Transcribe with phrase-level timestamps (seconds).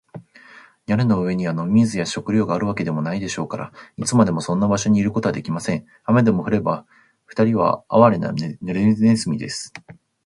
[0.87, 5.85] 屋根の上には飲み水や食料があるわけでもないでしょうから、いつまでもそんな場所にいることはできません。
[6.05, 6.87] 雨でも降れば、
[7.25, 9.71] ふたりはあわれな、ぬれネズミです。